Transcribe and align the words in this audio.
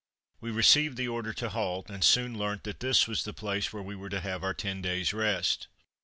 We 0.39 0.49
received 0.49 0.97
the 0.97 1.07
order 1.07 1.31
to 1.33 1.49
halt, 1.49 1.87
and 1.87 2.03
soon 2.03 2.35
learnt 2.35 2.63
that 2.63 2.79
this 2.79 3.07
was 3.07 3.23
the 3.23 3.33
place 3.35 3.71
where 3.71 3.83
we 3.83 3.93
were 3.95 4.09
to 4.09 4.21
have 4.21 4.43
our 4.43 4.55
ten 4.55 4.81
days' 4.81 5.13
rest. 5.13 5.67